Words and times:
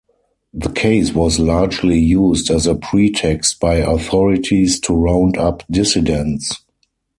The 0.51 0.71
case 0.71 1.13
was 1.13 1.37
largely 1.37 1.99
used 1.99 2.49
as 2.49 2.65
a 2.65 2.73
pretext 2.73 3.59
by 3.59 3.75
authorities 3.75 4.79
to 4.79 4.95
round 4.95 5.37
up 5.37 5.61
dissidents. 5.69 6.59